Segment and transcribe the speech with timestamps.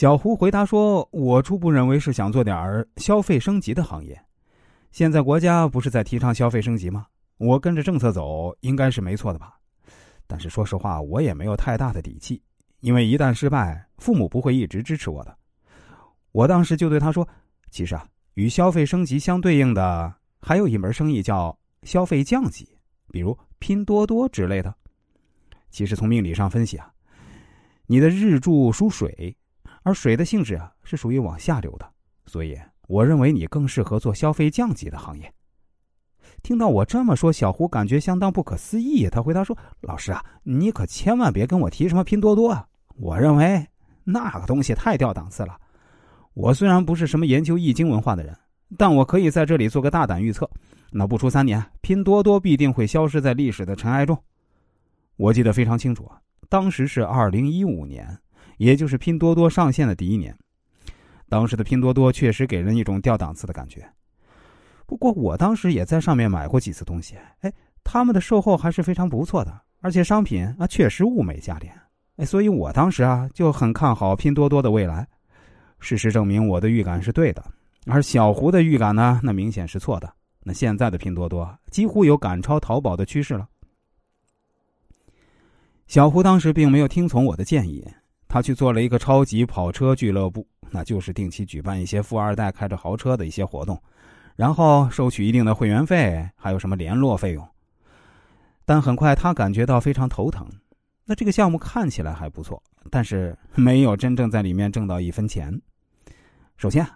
[0.00, 4.18] 小胡回答说：“我初步认为是想做点儿消费升级的行业。
[4.92, 7.06] 现在国家不是在提倡消费升级吗？
[7.36, 9.58] 我跟着政策走，应该是没错的吧？
[10.26, 12.42] 但是说实话，我也没有太大的底气，
[12.80, 15.36] 因为一旦失败，父母不会一直支持我的。
[16.32, 17.28] 我当时就对他说
[17.70, 22.66] ：‘其实啊，与消费升级相对应的，还有一门生意叫消费降级，
[23.12, 24.74] 比如拼多多之类的。
[25.68, 26.90] 其实从命理上分析啊，
[27.84, 29.36] 你的日柱属水。’”
[29.82, 31.90] 而水的性质啊，是属于往下流的，
[32.26, 35.32] 所以我认为你更适合做消费降级的行业。
[36.42, 39.08] 听到我这么说，小胡感觉相当不可思议。
[39.08, 42.66] 他回答说：“老师啊，你可千万别跟我提什么拼多多啊！
[42.96, 43.66] 我认为
[44.04, 45.58] 那个东西太掉档次了。
[46.32, 48.34] 我虽然不是什么研究易经文化的人，
[48.78, 50.48] 但我可以在这里做个大胆预测：
[50.90, 54.16] 那不出三年，拼多多必定会消失在历史的尘埃中。
[55.16, 56.18] 我记得非常清楚啊，
[56.48, 58.16] 当时是二零一五年。”
[58.60, 60.36] 也就是拼多多上线的第一年，
[61.30, 63.90] 当时的拼多多确实给人一种掉档次的感觉。
[64.86, 67.50] 不过我当时也在上面买过几次东西，哎，
[67.82, 71.74] 他们的售后还是非常不错的，而且商品啊确实物美价廉，
[72.16, 75.08] 哎，所以我当时啊就很看好拼多多的未来。
[75.78, 77.42] 事实证明我的预感是对的，
[77.86, 80.12] 而小胡的预感呢，那明显是错的。
[80.42, 83.48] 那现在的拼多多几乎有赶超淘宝的趋势了。
[85.86, 87.82] 小胡当时并没有听从我的建议。
[88.30, 93.82] 他去做了一个超级跑车俱乐部，那就是定期举办一些富二代开着豪车的一些活动，
[94.36, 97.46] 然后收取一定的会员费，还有什么联络费用。
[98.64, 100.48] 但很快他感觉到非常头疼。
[101.04, 105.60] 那这个项目看起来还不错，但是没有真正在里面挣到一分钱。
[106.56, 106.86] 首先，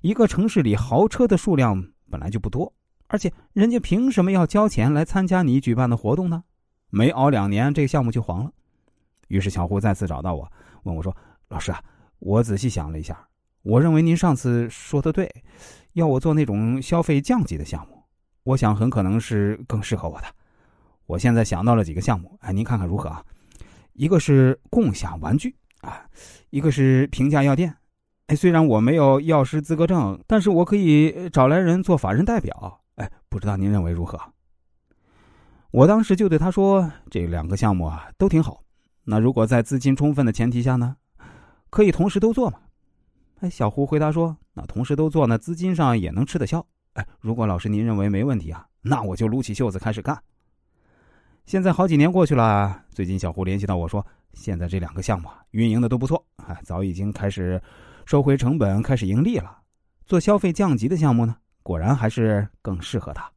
[0.00, 2.72] 一个城市里豪车的数量本来就不多，
[3.08, 6.44] 而且人家凭什么要交钱来参加你举办的活动呢？
[6.90, 8.52] 没熬两年，这个项目就黄了。
[9.26, 10.48] 于是小胡再次找到我。
[10.84, 11.14] 问我说
[11.48, 11.82] ：“老师啊，
[12.18, 13.28] 我仔细想了一下，
[13.62, 15.30] 我认为您上次说的对，
[15.94, 18.02] 要我做那种消费降级的项目，
[18.44, 20.26] 我想很可能是更适合我的。
[21.06, 23.24] 我现在想到了几个项目，哎，您看看如何啊？
[23.92, 26.04] 一个是共享玩具啊，
[26.50, 27.74] 一个是平价药店。
[28.26, 32.80] 哎，虽然我没有药师资格证，但是我可以找来人做法人代表。
[32.96, 34.18] 哎，不知道您认为如何？
[35.70, 38.62] 我当时就对他说：这两个项目啊，都挺好。”
[39.04, 40.96] 那如果在资金充分的前提下呢，
[41.70, 42.58] 可以同时都做吗？
[43.40, 46.64] 哎，小胡回答说：“那同时都做呢，资金上也能吃得消。
[46.94, 50.18] 哎，如果老师您认为没问题啊，那我就撸起袖子开始干。”
[51.44, 57.60] 现在好几年过去了，最近小胡联系到我说，现在这两个项目运营的都不错，哎，早已经开始
[58.06, 59.58] 收回成本，开始盈利了。
[60.06, 63.30] 做消费降级的项目呢，果然还是更适合他。